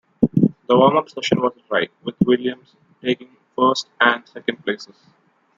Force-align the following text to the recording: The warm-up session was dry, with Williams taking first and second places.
The 0.67 0.75
warm-up 0.75 1.11
session 1.11 1.41
was 1.41 1.53
dry, 1.69 1.89
with 2.01 2.15
Williams 2.25 2.73
taking 3.03 3.37
first 3.55 3.87
and 3.99 4.27
second 4.27 4.63
places. 4.65 4.95